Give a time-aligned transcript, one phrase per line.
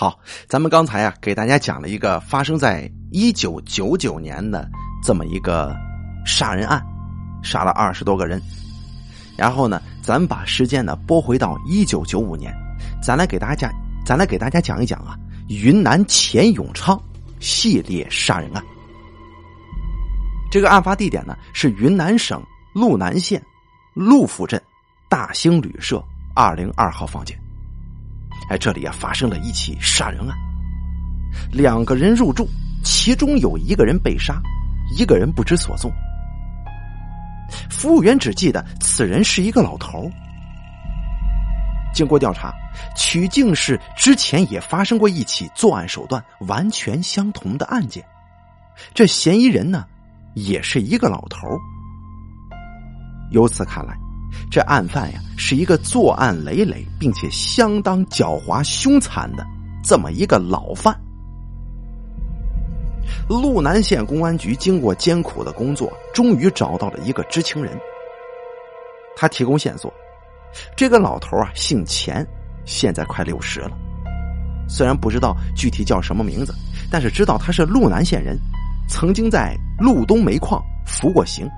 [0.00, 0.18] 好，
[0.48, 4.66] 咱们刚才啊给大家讲了一个发生在一九九九年的
[5.04, 5.76] 这么一个
[6.24, 6.82] 杀人案，
[7.42, 8.40] 杀了二十多个人。
[9.36, 12.50] 然后呢，咱把时间呢拨回到一九九五年，
[13.02, 13.70] 咱来给大家，
[14.02, 15.18] 咱来给大家讲一讲啊
[15.50, 16.98] 云南钱永昌
[17.38, 18.64] 系列杀人案。
[20.50, 22.42] 这个案发地点呢是云南省
[22.72, 23.42] 路南县
[23.92, 24.58] 陆府镇
[25.10, 26.02] 大兴旅社
[26.34, 27.38] 二零二号房间。
[28.50, 30.36] 哎，这里啊发生了一起杀人案，
[31.52, 32.48] 两个人入住，
[32.82, 34.42] 其中有一个人被杀，
[34.98, 35.88] 一个人不知所踪。
[37.70, 40.10] 服务员只记得此人是一个老头。
[41.94, 42.52] 经过调查，
[42.96, 48.04] 曲靖市之前也发生过一起作案手段完全相同的案件，
[48.92, 49.86] 这嫌疑人呢
[50.34, 51.46] 也是一个老头。
[53.30, 53.96] 由此看来。
[54.50, 59.46] 这案犯呀，是一个作案累累并且相当狡猾凶残的
[59.82, 60.98] 这么一个老犯。
[63.28, 67.78] 路南县公安局经过艰苦的工作，终于找到了一个知情人。
[69.16, 69.92] 他提供线索，
[70.76, 72.26] 这个老头啊姓钱，
[72.64, 73.70] 现在快六十了。
[74.68, 76.54] 虽然不知道具体叫什么名字，
[76.90, 78.38] 但是知道他是路南县人，
[78.88, 81.48] 曾经在路东煤矿服过刑。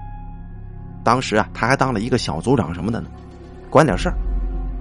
[1.05, 3.09] 当时啊，他还当了一个小组长什么的呢，
[3.71, 4.15] 管点事儿。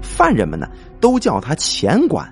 [0.01, 0.67] 犯人们呢，
[0.99, 2.27] 都叫他钱管。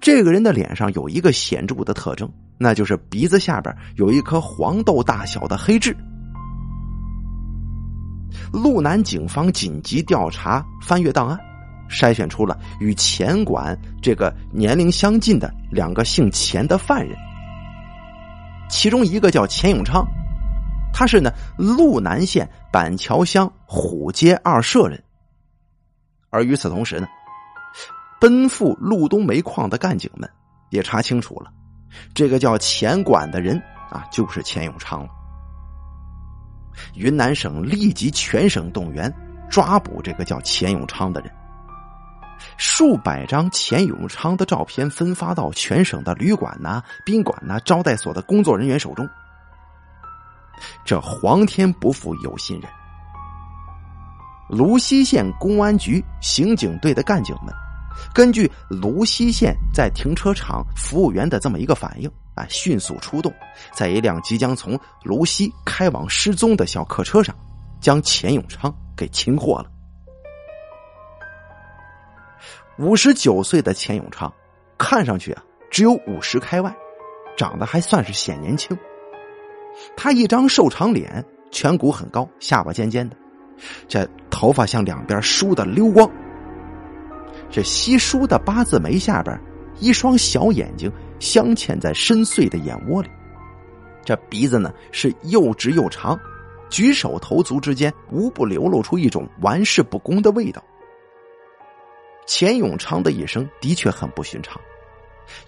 [0.00, 5.96] 这个人的脸上有一个显著的特征，那就是鼻子下边有一颗黄豆大小的黑痣。
[8.52, 11.38] 路南警方紧急调查，翻阅档案，
[11.88, 17.16] 筛选出了与钱管这个年龄相近的两个姓钱的犯人，
[18.68, 20.06] 其中一个叫钱永昌。
[20.92, 25.02] 他是呢，路南县板桥乡虎街二社人。
[26.30, 27.06] 而与此同时呢，
[28.20, 30.30] 奔赴路东煤矿的干警们
[30.70, 31.50] 也查清楚了，
[32.14, 35.08] 这个叫钱管的人啊，就是钱永昌了。
[36.94, 39.12] 云南省立即全省动员
[39.50, 41.30] 抓捕这个叫钱永昌的人。
[42.56, 49.08] 数百张钱永昌的照片分发到全省的旅馆呐、宾馆呐、招待所的工作人员手中。
[50.84, 52.70] 这皇天不负有心人，
[54.48, 57.54] 芦溪县公安局刑警队的干警们，
[58.14, 63.32] 根据芦溪县在停车场服务员的这么一个反应啊，迅速出动，
[63.72, 67.34] 在一辆即将从芦溪开往失踪的小客车上，
[67.80, 69.66] 将钱永昌给擒获了。
[72.78, 74.32] 五十九岁的钱永昌，
[74.78, 76.74] 看上去啊只有五十开外，
[77.36, 78.76] 长得还算是显年轻。
[79.96, 83.16] 他一张瘦长脸，颧骨很高，下巴尖尖的，
[83.88, 86.10] 这头发向两边梳的溜光。
[87.50, 89.38] 这稀疏的八字眉下边，
[89.78, 93.08] 一双小眼睛镶嵌在深邃的眼窝里。
[94.04, 96.18] 这鼻子呢是又直又长，
[96.70, 100.62] 举手投足之间无不流露出一种玩世不恭的味道。
[102.26, 104.60] 钱永昌的一生的确很不寻常，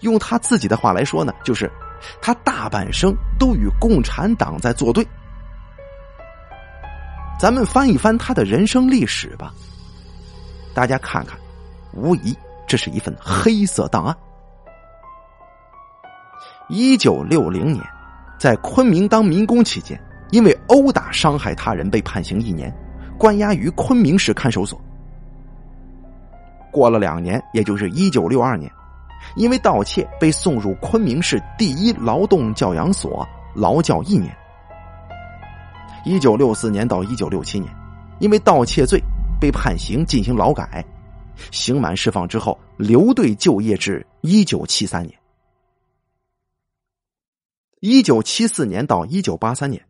[0.01, 1.71] 用他自己的话来说呢，就是。
[2.21, 5.05] 他大半生都与共产党在作对。
[7.39, 9.53] 咱们翻一翻他的人生历史吧，
[10.73, 11.37] 大家看看，
[11.93, 12.35] 无疑
[12.65, 14.15] 这是一份黑色档案。
[16.69, 17.83] 一九六零年，
[18.39, 20.01] 在昆明当民工期间，
[20.31, 22.73] 因为殴打伤害他人被判刑一年，
[23.19, 24.79] 关押于昆明市看守所。
[26.71, 28.71] 过了两年，也就是一九六二年。
[29.35, 34.35] 因为盗窃被送入昆明市第一劳动教养所劳教一年。
[36.05, 37.73] 一九六四年到一九六七年，
[38.19, 39.01] 因为盗窃罪
[39.41, 40.85] 被判刑进行劳改，
[41.51, 45.17] 刑满释放之后留队就业至一九七三年。
[47.81, 49.83] 一九七四年到一九八三年，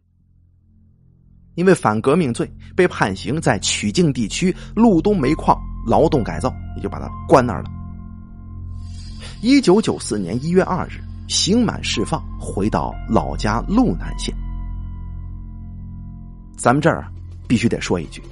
[1.56, 7.70] 因为反革命罪被判刑在曲靖地区路东煤矿劳动改造，也就把他关那儿了。
[9.42, 14.34] 一九九四年一月二日，刑满释放，回到老家路南县。
[16.58, 17.06] 咱们这儿
[17.48, 18.24] 必须得说一句：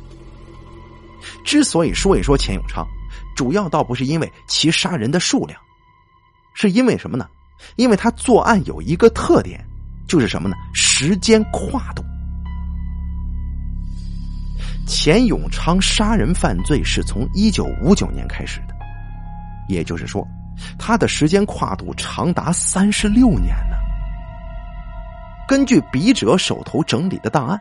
[1.44, 2.88] 之所以说一说钱永昌，
[3.36, 5.60] 主要倒不是因为其杀人的数量，
[6.54, 7.28] 是因为什么呢？
[7.76, 9.64] 因为他作案有一个特点，
[10.08, 10.56] 就是什么呢？
[10.74, 12.04] 时间跨度。
[14.88, 18.76] 钱永昌杀人犯罪是从一九五九年开始的，
[19.68, 20.28] 也就是说。
[20.78, 23.78] 他的时间跨度长达三十六年呢。
[25.48, 27.60] 根据笔者手头整理的档案，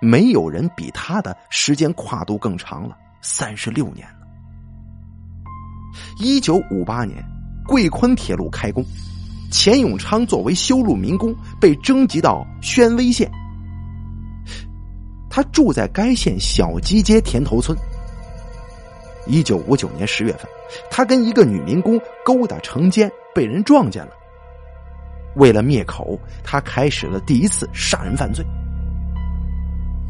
[0.00, 4.26] 没有人比他的时间跨度更长了，三十六年呢。
[6.18, 7.22] 一九五八年，
[7.66, 8.84] 贵昆铁路开工，
[9.50, 13.30] 钱永昌作为修路民工被征集到宣威县。
[15.30, 17.76] 他住在该县小基街田头村。
[19.26, 20.48] 一九五九年十月份，
[20.90, 24.12] 他跟一个女民工勾搭成奸，被人撞见了。
[25.36, 28.44] 为了灭口，他开始了第一次杀人犯罪。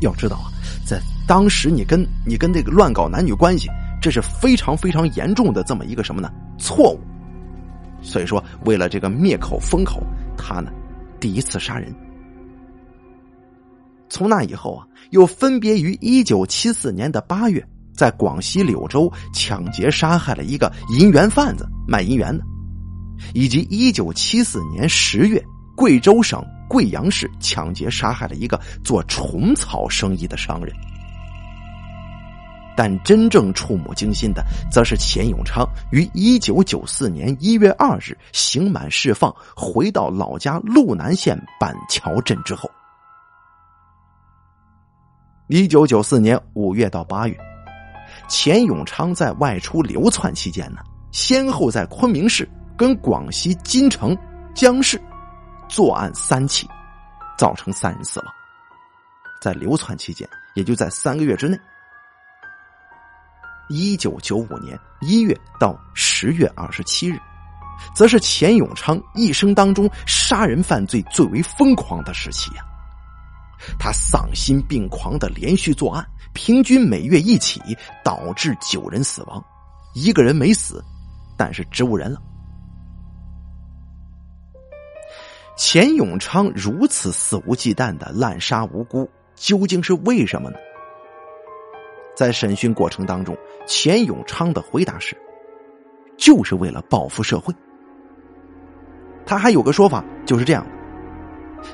[0.00, 0.49] 要知道啊，
[0.87, 3.69] 在当时，你跟你跟这个乱搞男女关系，
[4.00, 6.31] 这是非常非常严重的这么一个什么呢？
[6.56, 7.00] 错误。
[8.00, 10.00] 所以说，为了这个灭口封口，
[10.37, 10.70] 他呢
[11.19, 11.93] 第一次杀人。
[14.08, 17.62] 从那以后啊，又分别于一九七四年的八月，
[17.98, 22.44] 在广西柳州抢劫杀害了一个银元贩子卖银元的，
[23.34, 25.44] 以及一九七四年十月，
[25.76, 26.40] 贵州省。
[26.70, 30.70] 贵阳市抢劫杀害了一个做虫草生意的商人，
[32.76, 42.70] 但真正触目惊心的，则是钱永昌于一九九四年一月二日刑满释放，回到老家路南县板桥镇之后。
[45.46, 47.34] 一九九四年五月到八月，
[48.28, 50.80] 钱永昌在外出流窜期间呢，
[51.10, 54.16] 先后在昆明市跟广西金城、
[54.54, 55.00] 江市。
[55.69, 56.66] 作案三起，
[57.36, 58.34] 造成三人死亡。
[59.38, 61.60] 在流窜期间，也就在三个月之内，
[63.69, 67.20] 一九九五年一月到十月二十七日，
[67.94, 72.64] 则是钱永昌一生当中杀人犯罪最为疯狂的时期呀。
[73.78, 76.02] 他丧心病狂的连续作案，
[76.34, 77.60] 平均每月一起，
[78.04, 79.44] 导致九人死亡，
[79.94, 80.82] 一个人没死，
[81.36, 82.20] 但是植物人了。
[85.56, 90.56] 钱永昌如此肆无忌惮的滥杀无辜，究竟是为什么呢？
[92.16, 93.36] 在审讯过程当中，
[93.66, 95.16] 钱永昌的回答是
[96.16, 97.52] ：“就是为了报复社会。”
[99.26, 100.70] 他还有个说法，就是这样的：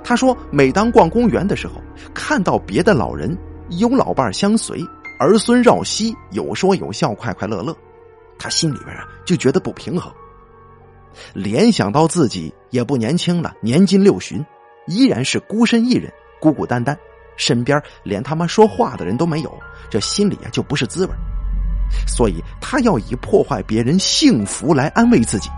[0.02, 1.74] 他说，每当逛公园的时候，
[2.14, 3.36] 看到别的老人
[3.78, 4.80] 有老伴相随，
[5.18, 7.76] 儿孙绕膝，有说有笑，快快乐乐，
[8.38, 10.12] 他心里边啊就觉得不平衡。
[11.32, 14.44] 联想到自己也不年轻了，年近六旬，
[14.86, 16.98] 依然是孤身一人，孤孤单单，
[17.36, 21.12] 身边连他妈说话的人都没有，这心里啊就不是滋味
[22.08, 25.48] 所以他要以破坏别人幸福来安慰自己。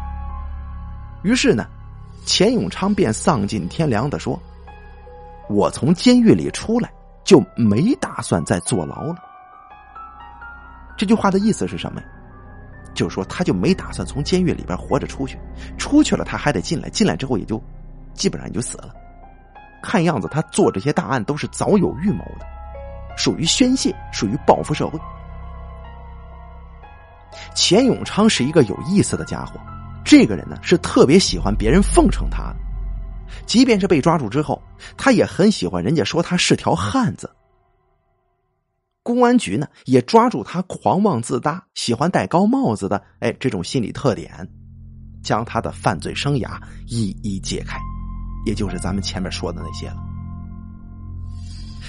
[1.23, 1.67] 于是呢，
[2.27, 4.39] 钱永昌便丧尽天良的说
[5.49, 6.93] ：“我从监狱里出来，
[7.27, 9.17] 就没打算再坐牢了。”
[10.97, 12.07] 这句话的意思是什么呀？
[12.95, 15.39] 就是说，他就没打算从监狱里边活着出去，
[15.77, 17.63] 出去了他还得进来，进来之后也就
[18.15, 18.95] 基本上也就死了。
[19.83, 22.47] 看样子他做这些大案都是早有预谋的，
[23.19, 24.99] 属于宣泄，属于报复社会。
[27.55, 29.61] 钱永昌是一个有意思的家伙，
[30.03, 32.57] 这个人呢是特别喜欢别人奉承他的，
[33.47, 34.63] 即便是被抓住之后，
[34.97, 37.31] 他也很喜欢人家说他是条汉子。
[39.03, 44.49] 公安局呢也抓住他狂妄自大、喜欢戴高帽子的哎这种心理特点，
[45.23, 47.79] 将他的犯罪生涯一一揭开，
[48.45, 49.97] 也就是咱们前面说的那些了。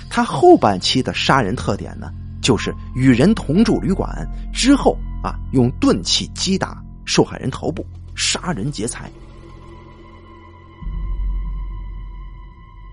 [0.10, 2.12] 他后半期的杀人特点呢，
[2.42, 7.86] 就是与人同住旅馆之后啊，用钝器击打受害人头部，
[8.16, 9.11] 杀人劫财。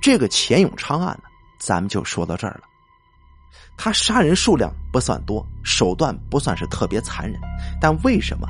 [0.05, 2.65] 这个钱永昌案呢，咱们就说到这儿了。
[3.75, 7.41] 他杀人数量不算多，手段不算是特别残忍，
[7.81, 8.47] 但为什么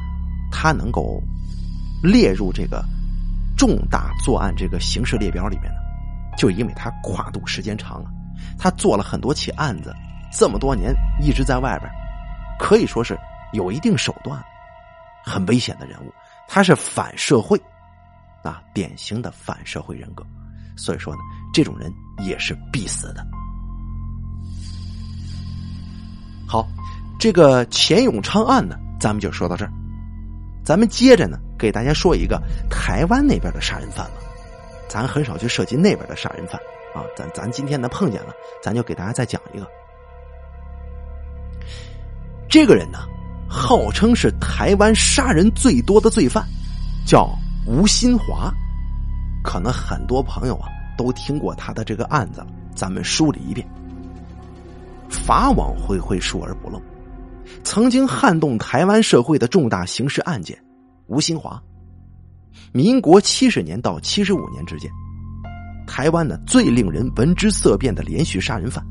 [0.50, 1.23] 他能够
[2.02, 2.84] 列入这个
[3.56, 5.78] 重大作案这个刑事列表里面呢？
[6.37, 8.11] 就因为他跨度时间长啊，
[8.58, 9.94] 他做了很多起案子，
[10.32, 11.88] 这么多年一直在外边，
[12.58, 13.16] 可以说是
[13.52, 14.44] 有一定手段，
[15.25, 16.12] 很危险的人物。
[16.49, 17.56] 他是反社会
[18.42, 20.26] 啊，典型的反社会人格，
[20.76, 21.20] 所以说呢，
[21.54, 21.90] 这种人
[22.26, 23.25] 也是必死的。
[26.46, 26.66] 好，
[27.16, 29.70] 这个钱永昌案呢，咱们就说到这儿。
[30.64, 34.16] 咱们接着呢，给大家说一个台湾那边的杀人犯吧。
[34.88, 36.61] 咱很少去涉及那边的杀人犯
[36.92, 39.66] 啊，咱咱今天呢碰见了，咱就给大家再讲一个。
[42.49, 42.99] 这个人呢，
[43.49, 46.44] 号称是台湾杀人最多的罪犯，
[47.06, 47.32] 叫
[47.64, 48.52] 吴新华。
[49.42, 53.66] 可能很多朋友啊都听过他的这个案子，咱们梳理一遍。
[55.08, 56.80] 法网恢恢，疏而不漏。
[57.62, 60.58] 曾经撼动台湾社会的重大刑事案件，
[61.06, 61.62] 吴新华，
[62.72, 64.90] 民国七十年到七十五年之间，
[65.86, 68.84] 台湾呢最令人闻之色变的连续杀人犯，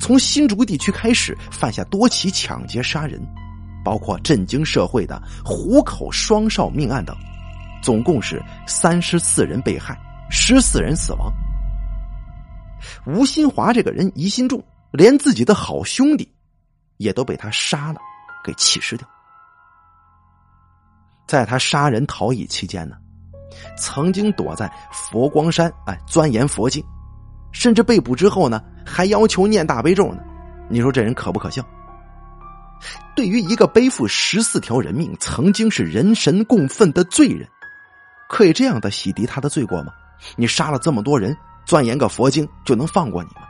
[0.00, 3.20] 从新竹地区开始犯下多起抢劫杀人，
[3.84, 7.14] 包括震惊社会的虎口双少命案等，
[7.82, 9.98] 总共是三十四人被害，
[10.34, 11.30] 十四人死亡。
[13.06, 16.26] 吴新华这个人疑心重，连自己的好兄弟
[16.96, 18.00] 也都被他杀了，
[18.42, 19.06] 给弃尸掉。
[21.28, 22.96] 在他杀人逃逸期间呢，
[23.76, 26.82] 曾经躲在佛光山哎钻研佛经，
[27.52, 30.22] 甚至被捕之后呢，还要求念大悲咒呢。
[30.70, 31.62] 你说这人可不可笑？
[33.14, 37.46] 对于一个背负十四条人命、曾经是人神共愤的罪人，
[38.30, 39.92] 可以这样的洗涤他的罪过吗？
[40.36, 43.42] 你杀了这么多人，钻研个佛经就能放过你吗？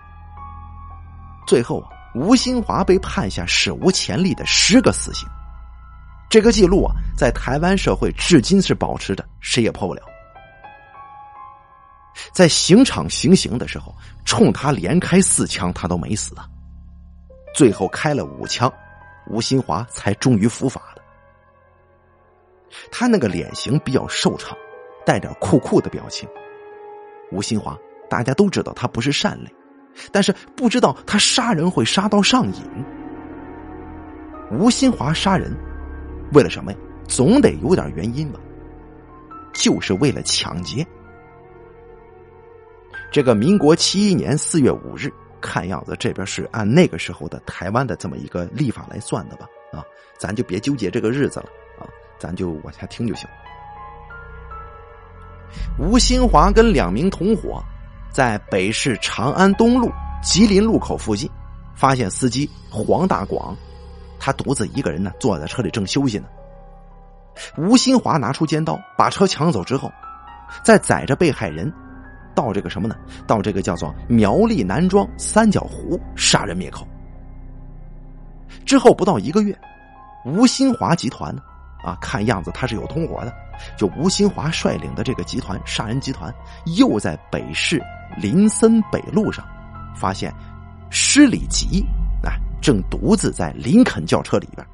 [1.47, 5.29] 最后啊，吴新华被判下史无前例的十个死刑，
[6.31, 10.03] 这个记录啊，在台湾社会至今是保持着，谁也破不了。
[12.33, 16.47] 在刑场行刑的时候，冲他连开四枪，他都没死啊，
[17.55, 18.73] 最后开了五枪。
[19.29, 21.03] 吴新华才终于伏法了。
[22.91, 24.57] 他那个脸型比较瘦长，
[25.07, 26.29] 带点酷酷的表情。
[27.33, 27.77] 吴新华，
[28.09, 29.51] 大家都知道他不是善类，
[30.13, 32.63] 但是不知道他杀人会杀到上瘾。
[34.51, 35.57] 吴新华杀人，
[36.33, 36.79] 为了什么呀？
[37.09, 38.39] 总得有点原因吧？
[39.55, 40.87] 就是为了抢劫。
[43.11, 45.13] 这个民国七一年四月五日。
[45.45, 49.49] 看样子这边是按那个时候的台湾的这么一个历法来算的吧？
[49.73, 49.83] 啊，
[50.17, 51.47] 咱就别纠结这个日子了
[51.81, 51.83] 啊，
[52.17, 53.29] 咱就往下听就行。
[55.79, 57.63] 吴新华跟两名同伙
[58.11, 59.91] 在北市长安东路
[60.23, 61.31] 吉林路口附近，
[61.75, 63.57] 发现司机黄大广，
[64.19, 66.27] 他独自一个人呢坐在车里正休息呢。
[67.57, 69.91] 吴新华拿出尖刀把车抢走之后，
[70.63, 71.73] 再载着被害人。
[72.35, 72.97] 到这个什么呢？
[73.27, 76.87] 到这个叫做苗栗南庄三角湖杀人灭口。
[78.65, 79.55] 之后不到一个月，
[80.25, 81.43] 吴新华集团呢，
[81.85, 83.35] 啊，看样子他是有同伙的。
[83.77, 86.35] 就吴新华率领的这个集团杀人集团，
[86.77, 87.83] 又在北市
[88.17, 89.47] 林森北路上
[89.95, 90.33] 发现
[90.91, 91.85] 施礼吉
[92.23, 94.67] 啊，正独自在林肯轿车里边。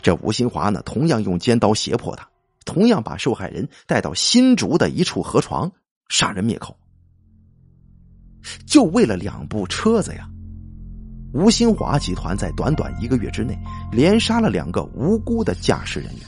[0.00, 2.26] 这吴新华呢，同样用尖刀胁迫他，
[2.64, 5.70] 同样把受害人带到新竹的一处河床。
[6.08, 6.76] 杀人灭口，
[8.66, 10.28] 就为了两部车子呀！
[11.32, 13.56] 吴新华集团在短短一个月之内，
[13.92, 16.22] 连杀了两个无辜的驾驶人员。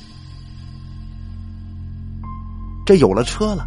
[2.87, 3.67] 这有了车了，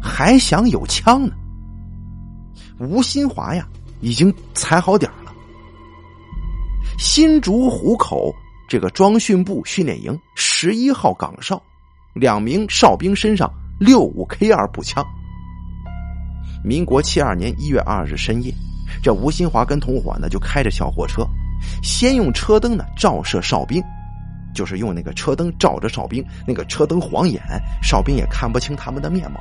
[0.00, 1.34] 还想有枪呢？
[2.78, 3.66] 吴新华呀，
[4.00, 5.32] 已经踩好点了。
[6.98, 8.32] 新竹湖口
[8.68, 11.60] 这个装训部训练营十一号岗哨，
[12.14, 15.04] 两名哨兵身上六五 K 二步枪。
[16.64, 18.52] 民国七二年一月二日深夜，
[19.02, 21.26] 这吴新华跟同伙呢就开着小货车，
[21.82, 23.82] 先用车灯呢照射哨兵，
[24.54, 27.42] 就是用那个车灯照着哨兵，那个车灯晃眼，
[27.82, 29.40] 哨兵也看不清他们的面貌，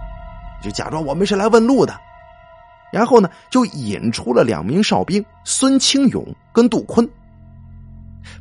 [0.62, 1.96] 就假装我们是来问路的。
[2.92, 7.06] 然后呢，就引出了两名哨兵孙清勇跟杜坤，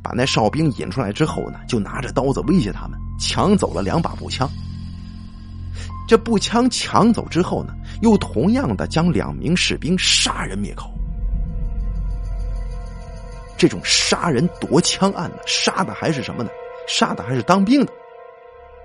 [0.02, 4.48] 把那哨兵引出来之后呢，就拿着刀子威胁他们，抢走了两把步枪。
[6.06, 10.90] 这步枪抢走之后呢，又同样的将两名士兵杀人灭口。
[13.56, 16.50] 这种杀人夺枪案呢，杀的还是什么呢？
[16.88, 17.92] 杀的还是当兵的，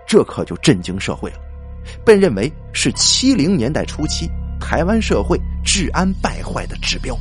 [0.07, 1.37] 这可就震惊社会了，
[2.05, 7.17] 被认为是七零年代初期台湾社会治安败坏的指标。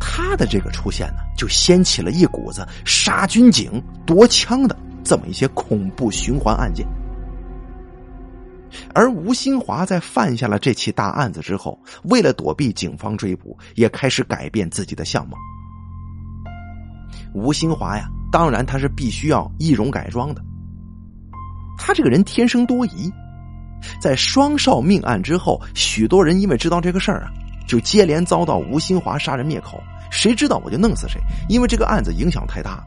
[0.00, 6.86] 他的这个出现呢，就掀起了一股子杀军警夺枪的这么一些恐怖循环案件。
[8.94, 15.36] 而吴新华在犯下了这起大案子之后，为了躲避警方追捕，也开始改变自己的相貌。
[17.34, 20.42] 吴新华呀，当然他是必须要易容改装的。
[21.76, 23.12] 他这个人天生多疑，
[24.00, 27.32] 在双少命案之后，许多人因为知道这个事儿啊，
[27.66, 29.82] 就接连遭到吴新华杀人灭口。
[30.10, 32.84] 谁知道我就弄死谁，因为这个案子影响太大。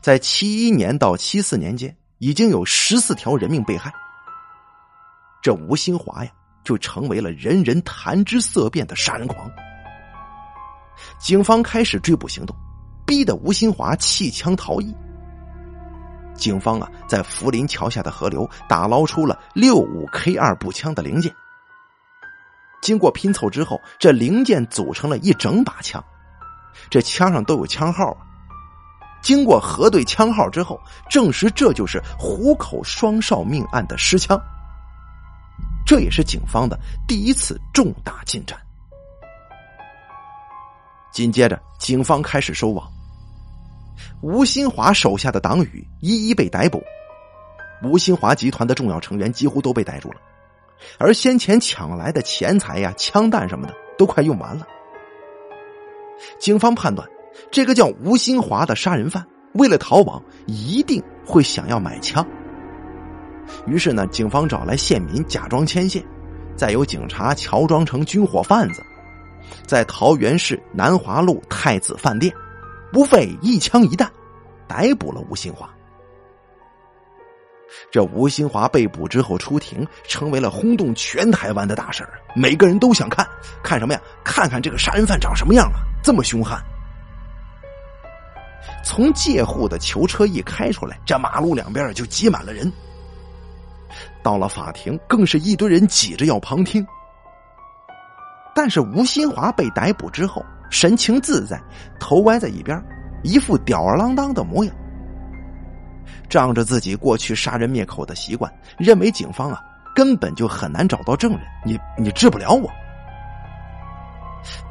[0.00, 1.94] 在七一年到七四年间。
[2.18, 3.92] 已经有十四条人命被害，
[5.42, 6.30] 这吴新华呀，
[6.64, 9.50] 就成为了人人谈之色变的杀人狂。
[11.18, 12.56] 警方开始追捕行动，
[13.04, 14.94] 逼得吴新华弃枪逃逸。
[16.34, 21.34] 警方啊，在福林桥下的河流打捞出了六五 K 二步枪的零件。
[22.80, 26.02] 经过拼凑之后，这零件组成了一整把枪，
[26.88, 28.25] 这枪上都有枪号啊。
[29.26, 30.80] 经过核对枪号之后，
[31.10, 34.40] 证实这就是虎口双少命案的尸枪。
[35.84, 36.78] 这也是警方的
[37.08, 38.56] 第一次重大进展。
[41.10, 42.88] 紧接着，警方开始收网。
[44.20, 46.80] 吴新华手下的党羽一一被逮捕，
[47.82, 50.20] 吴新华集团的重要成员几乎都被逮住了，
[51.00, 54.64] 而先前抢来的钱财呀、枪弹什么的都快用完了。
[56.38, 57.08] 警方判断，
[57.50, 59.24] 这个叫吴新华的杀人犯
[59.54, 62.26] 为了逃亡，一定会想要买枪。
[63.66, 66.04] 于是呢，警方找来县民假装牵线，
[66.56, 68.82] 再由警察乔装成军火贩子，
[69.66, 72.34] 在桃园市南华路太子饭店，
[72.92, 74.10] 不费一枪一弹，
[74.66, 75.70] 逮捕了吴新华。
[77.90, 83.26] 这吴新华被捕之后出庭，成为了轰动全台湾的大事儿每个人都想看
[83.62, 84.00] 看什么呀？
[84.24, 85.80] 看看这个杀人犯长什么样啊？
[86.02, 86.60] 这么凶悍！
[88.86, 92.72] 从借户的囚车一开出来，这马路两边就挤满了人。
[94.22, 96.86] 到了法庭，更是一堆人挤着要旁听。
[98.54, 100.40] 但是吴新华被逮捕之后，
[100.70, 101.60] 神情自在，
[101.98, 102.80] 头歪在一边，
[103.24, 104.72] 一副吊儿郎当的模样。
[106.28, 109.60] 仗着自己过去杀人灭口的习惯，认为警方啊
[109.96, 112.70] 根本就很难找到证人，你你治不了我。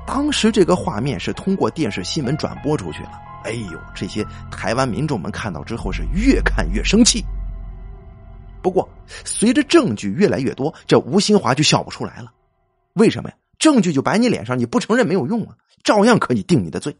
[0.07, 7.23] 当时这个画面是通过电视新闻转播出去了，哎呦，这些台湾民众们看到之后是越看越生气。
[8.61, 8.89] 不过
[9.23, 12.33] 随着证据越来越多，这吴新华就笑不出来了。
[12.93, 13.35] 为什么呀？
[13.59, 16.95] 证据就摆你脸上，你不承认没有用啊，照样可以定你的罪。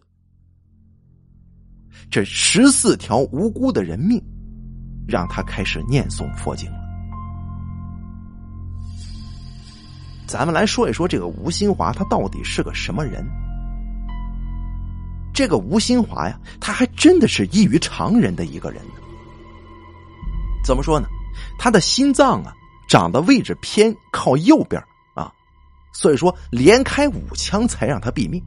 [2.09, 4.23] 这十四条无辜的人命。
[5.07, 6.77] 让他开始念诵佛经了。
[10.25, 13.23] 咱们来说一说这个吴新华，他到底是个什么人？
[15.35, 18.93] 这个吴新华呀，他还真的是异于常人的一个人呢。
[20.65, 21.07] 怎么说呢？
[21.59, 22.53] 他的心脏啊，
[22.87, 24.81] 长的位置偏靠右边
[25.13, 25.31] 啊，
[25.93, 28.41] 所以说连开五枪才让他毙命。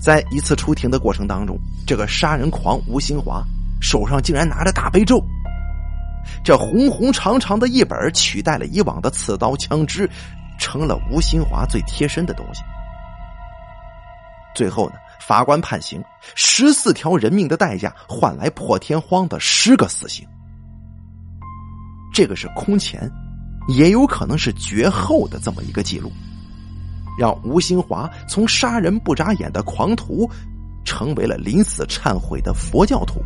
[0.00, 3.44] 在一次出庭的过程当中，这个杀人狂吴新华。
[3.82, 5.22] 手上竟然拿着大悲咒，
[6.44, 10.08] 这红红长长的一本取代了以往的刺刀枪支，
[10.58, 12.62] 成了吴新华最贴身的东西。
[14.54, 16.02] 最后呢，法官判刑，
[16.34, 20.26] 十四条人命的代价换来破天荒的十个死刑。
[22.12, 23.10] 这个是空前，
[23.68, 26.10] 也有可能是绝后的这么一个记录，
[27.18, 30.28] 让吴新华从杀人不眨眼的狂徒，
[30.84, 33.20] 成为了临死忏悔的佛教徒。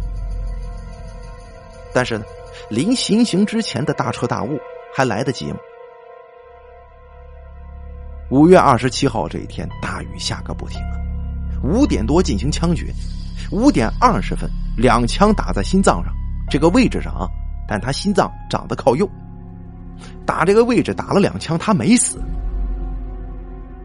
[1.95, 2.25] 但是呢，
[2.69, 4.59] 临行刑之前的大彻大悟
[4.95, 5.59] 还来得及吗？
[8.31, 10.81] 五月二十七号这一天，大雨下个不停！
[11.65, 12.93] 五点多进行枪决，
[13.51, 16.15] 五点二十分，两枪打在心脏上
[16.51, 17.27] 这个位置上啊，
[17.67, 19.09] 但他心脏长得靠右，
[20.27, 22.19] 打这个位置打了两枪，他没死。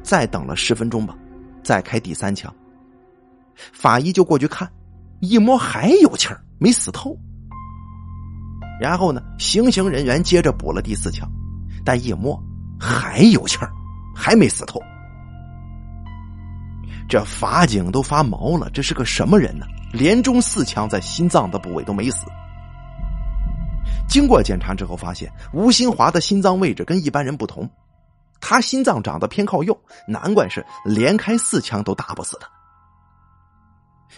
[0.04, 1.16] 再等了十分钟吧，
[1.64, 2.54] 再开第三枪，
[3.56, 4.70] 法医就过去看，
[5.22, 7.18] 一摸还有气儿，没死透。
[8.82, 9.22] 然后呢？
[9.38, 11.30] 行刑人员接着补了第四枪，
[11.84, 12.42] 但一摸
[12.80, 13.70] 还有气儿，
[14.16, 14.82] 还没死透。
[17.10, 19.66] 这法警都发毛了，这是个什么人呢？
[19.92, 22.28] 连中四枪在心脏的部位都没死。
[24.08, 27.68] 经过检查之后，发现吴新华的心脏位置跟一般人不同，
[28.40, 29.76] 他心脏长得偏靠右，
[30.08, 32.48] 难怪是连开四枪都打不死他。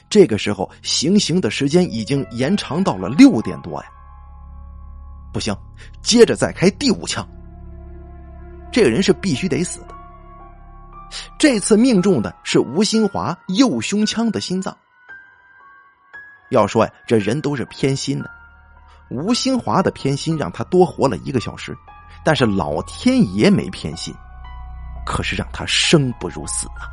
[0.10, 3.90] 这个时候，行刑的时间已经延长到了六点多呀。
[5.32, 5.56] 不行，
[6.02, 7.26] 接着再开第五枪。
[8.70, 9.96] 这个人是必须得死的。
[11.38, 14.76] 这次命中的是吴新华右胸腔的心脏。
[16.50, 18.30] 要说呀，这人都是偏心的。
[19.10, 21.76] 吴新华的偏心让他多活了一个小时，
[22.24, 24.14] 但是老天爷没偏心，
[25.06, 26.88] 可是让他生不如死啊！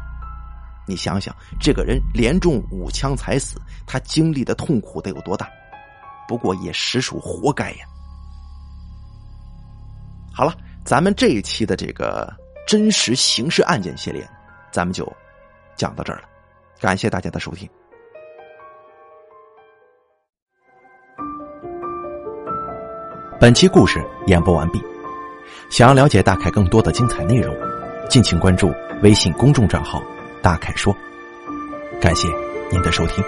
[0.87, 5.48] 你想想，这个人连中五枪才死，他经历的痛苦得有多大？
[6.26, 7.87] 不过也实属活该呀。
[10.33, 10.54] 好了，
[10.85, 12.33] 咱们这一期的这个
[12.68, 14.28] 真实刑事案件系列，
[14.70, 15.11] 咱们就
[15.74, 16.28] 讲到这儿了。
[16.83, 17.66] 感谢大家的收听。
[23.40, 24.78] 本期故事演播完毕。
[25.70, 27.57] 想要了解大凯更多的精彩内容，
[28.07, 28.70] 敬请关注
[29.02, 30.02] 微信公众账号
[30.42, 30.94] “大凯说”。
[32.02, 32.28] 感谢
[32.70, 33.24] 您的收听。